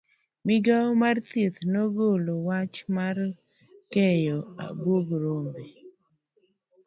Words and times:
Migao 0.47 0.91
mar 1.01 1.17
thieth 1.29 1.59
nogolo 1.73 2.33
wach 2.47 2.77
mar 2.95 3.17
keyo 3.93 4.37
abuog 4.65 5.07
rombe. 5.23 5.63